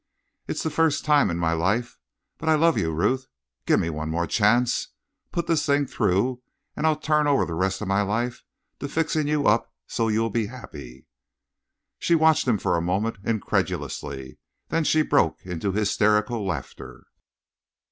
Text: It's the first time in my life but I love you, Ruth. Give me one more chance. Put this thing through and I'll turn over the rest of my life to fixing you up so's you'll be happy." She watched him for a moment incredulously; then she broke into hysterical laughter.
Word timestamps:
It's 0.47 0.63
the 0.63 0.71
first 0.71 1.05
time 1.05 1.29
in 1.29 1.37
my 1.37 1.53
life 1.53 1.99
but 2.39 2.49
I 2.49 2.55
love 2.55 2.75
you, 2.75 2.91
Ruth. 2.91 3.27
Give 3.67 3.79
me 3.79 3.91
one 3.91 4.09
more 4.09 4.25
chance. 4.25 4.87
Put 5.31 5.45
this 5.45 5.63
thing 5.63 5.85
through 5.85 6.41
and 6.75 6.87
I'll 6.87 6.95
turn 6.95 7.27
over 7.27 7.45
the 7.45 7.53
rest 7.53 7.83
of 7.83 7.87
my 7.87 8.01
life 8.01 8.41
to 8.79 8.87
fixing 8.89 9.27
you 9.27 9.45
up 9.45 9.71
so's 9.85 10.13
you'll 10.13 10.31
be 10.31 10.47
happy." 10.47 11.05
She 11.99 12.15
watched 12.15 12.47
him 12.47 12.57
for 12.57 12.75
a 12.75 12.81
moment 12.81 13.17
incredulously; 13.23 14.39
then 14.69 14.83
she 14.85 15.03
broke 15.03 15.45
into 15.45 15.71
hysterical 15.71 16.43
laughter. 16.47 17.03